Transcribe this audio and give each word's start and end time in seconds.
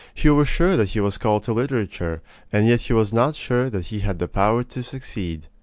He 0.15 0.31
was 0.31 0.47
sure 0.47 0.75
that 0.77 0.89
he 0.89 0.99
was 0.99 1.19
called 1.19 1.43
to 1.43 1.53
literature, 1.53 2.23
and 2.51 2.65
yet 2.67 2.81
he 2.81 2.93
was 2.93 3.13
not 3.13 3.35
sure 3.35 3.69
that 3.69 3.85
he 3.85 3.99
had 3.99 4.17
the 4.17 4.27
power 4.27 4.63
to 4.63 4.81
succeed. 4.81 5.47